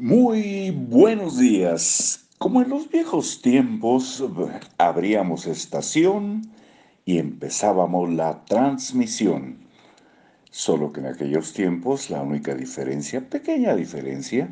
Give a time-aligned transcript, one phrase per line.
[0.00, 2.26] Muy buenos días.
[2.38, 4.24] Como en los viejos tiempos,
[4.78, 6.50] abríamos estación
[7.04, 9.58] y empezábamos la transmisión.
[10.50, 14.50] Solo que en aquellos tiempos la única diferencia, pequeña diferencia,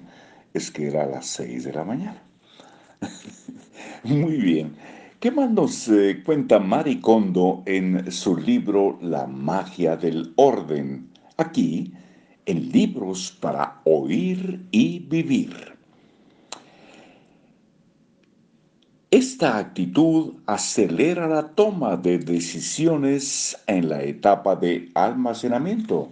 [0.53, 2.23] es que era a las 6 de la mañana.
[4.05, 4.75] Muy bien.
[5.19, 11.09] ¿Qué más nos eh, cuenta Maricondo en su libro La magia del orden?
[11.39, 11.95] Aquí
[12.49, 15.77] en libros para oír y vivir.
[19.11, 26.09] Esta actitud acelera la toma de decisiones en la etapa de almacenamiento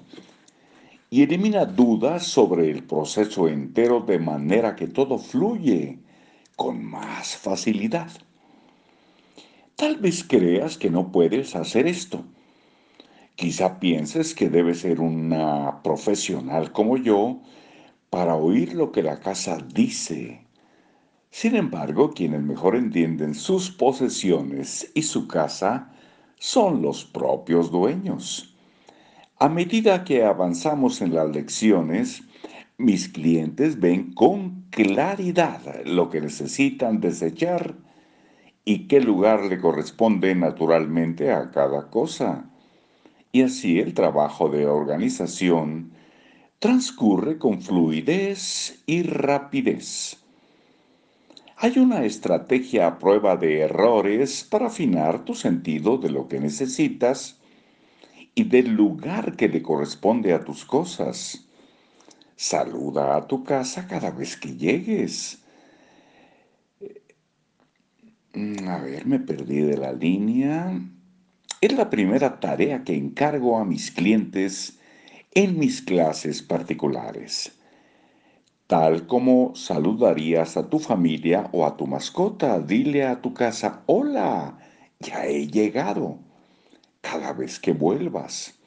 [1.09, 5.99] y elimina dudas sobre el proceso entero de manera que todo fluye
[6.55, 8.11] con más facilidad.
[9.75, 12.25] Tal vez creas que no puedes hacer esto
[13.37, 17.43] Quizá pienses que debes ser una profesional como yo
[18.09, 20.47] para oír lo que la casa dice.
[21.31, 25.93] Sin embargo, quienes mejor entienden sus posesiones y su casa
[26.39, 28.57] son los propios dueños.
[29.39, 32.23] A medida que avanzamos en las lecciones,
[32.79, 37.77] mis clientes ven con claridad lo que necesitan desechar
[38.65, 42.51] y qué lugar le corresponde naturalmente a cada cosa
[43.37, 45.93] y así el trabajo de organización
[46.59, 50.17] transcurre con fluidez y rapidez.
[51.59, 57.39] Hay una estrategia a prueba de errores para afinar tu sentido de lo que necesitas
[58.35, 61.47] y del lugar que le corresponde a tus cosas.
[62.37, 65.45] Saluda a tu casa cada vez que llegues.
[68.33, 70.96] Mm, a ver, me perdí de la línea.
[71.63, 74.79] Es la primera tarea que encargo a mis clientes
[75.33, 77.51] en mis clases particulares.
[78.67, 84.59] Tal como saludarías a tu familia o a tu mascota, dile a tu casa, hola,
[85.01, 86.19] ya he llegado,
[87.01, 88.59] cada vez que vuelvas.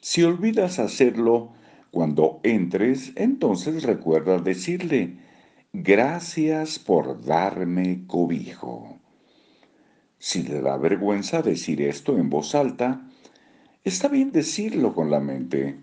[0.00, 1.50] Si olvidas hacerlo
[1.90, 5.16] cuando entres, entonces recuerda decirle,
[5.72, 9.00] gracias por darme cobijo.
[10.26, 13.06] Si le da vergüenza decir esto en voz alta,
[13.84, 15.80] está bien decirlo con la mente.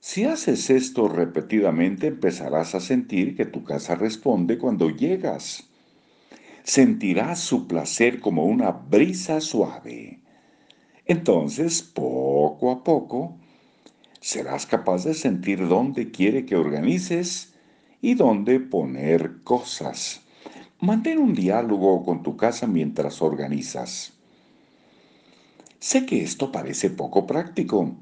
[0.00, 5.70] Si haces esto repetidamente, empezarás a sentir que tu casa responde cuando llegas.
[6.64, 10.18] Sentirás su placer como una brisa suave.
[11.04, 13.38] Entonces, poco a poco,
[14.20, 17.54] serás capaz de sentir dónde quiere que organices
[18.00, 20.25] y dónde poner cosas.
[20.80, 24.12] Mantén un diálogo con tu casa mientras organizas.
[25.78, 27.96] Sé que esto parece poco práctico,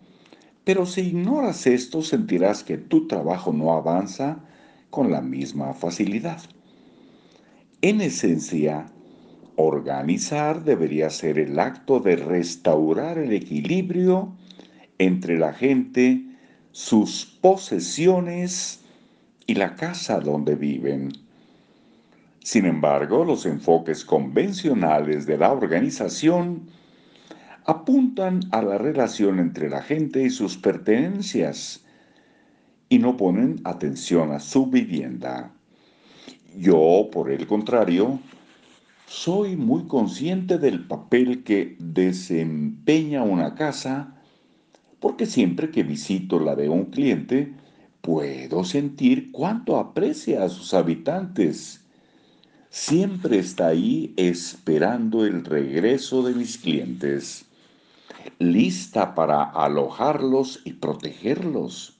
[0.65, 4.41] pero si ignoras esto sentirás que tu trabajo no avanza
[4.91, 6.43] con la misma facilidad.
[7.81, 8.87] En esencia,
[9.55, 14.33] organizar debería ser el acto de restaurar el equilibrio
[14.99, 16.25] entre la gente,
[16.73, 18.81] sus posesiones
[19.47, 21.24] y la casa donde viven.
[22.45, 26.69] Sin embargo, los enfoques convencionales de la organización
[27.65, 31.87] apuntan a la relación entre la gente y sus pertenencias
[32.91, 35.55] y no ponen atención a su vivienda.
[36.55, 38.21] Yo, por el contrario,
[39.07, 44.21] soy muy consciente del papel que desempeña una casa
[45.01, 47.55] porque siempre que visito la de un cliente
[48.03, 51.84] puedo sentir cuánto aprecia a sus habitantes
[52.75, 57.47] siempre está ahí esperando el regreso de mis clientes,
[58.41, 61.97] lista para alojarlos y protegerlos.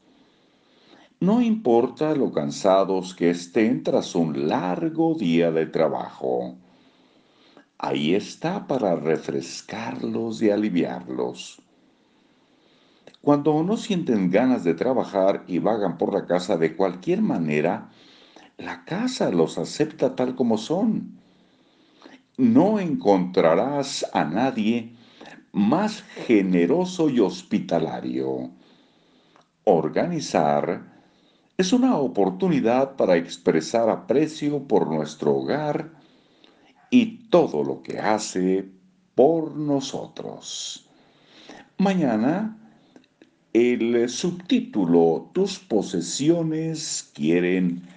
[1.21, 6.57] No importa lo cansados que estén tras un largo día de trabajo.
[7.79, 11.63] Ahí está para refrescarlos y aliviarlos.
[13.23, 17.93] Cuando no sienten ganas de trabajar y vagan por la casa de cualquier manera,
[18.59, 21.19] la casa los acepta tal como son.
[22.37, 24.95] No encontrarás a nadie
[25.53, 28.51] más generoso y hospitalario.
[29.65, 30.93] Organizar
[31.57, 35.93] es una oportunidad para expresar aprecio por nuestro hogar
[36.91, 38.69] y todo lo que hace
[39.15, 40.89] por nosotros.
[41.79, 42.59] Mañana,
[43.53, 47.94] el subtítulo Tus posesiones quieren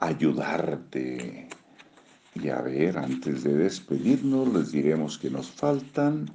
[0.00, 1.48] ayudarte.
[2.34, 6.30] Y a ver, antes de despedirnos, les diremos que nos faltan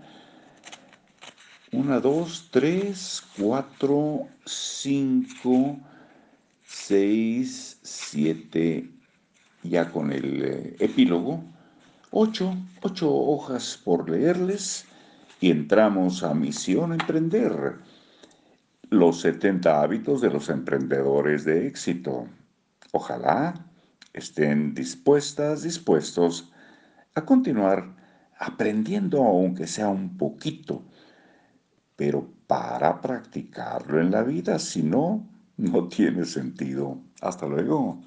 [1.72, 5.78] una, dos, tres, cuatro, cinco,
[6.68, 8.90] 6, 7,
[9.64, 11.44] ya con el eh, epílogo,
[12.12, 14.86] 8, 8 hojas por leerles
[15.42, 17.76] y entramos a Misión Emprender,
[18.90, 22.28] los 70 hábitos de los emprendedores de éxito.
[22.98, 23.54] Ojalá
[24.14, 26.48] estén dispuestas, dispuestos
[27.14, 27.80] a continuar
[28.40, 30.86] aprendiendo aunque sea un poquito,
[31.98, 35.28] pero para practicarlo en la vida, si no,
[35.58, 36.98] no tiene sentido.
[37.20, 38.00] Hasta luego.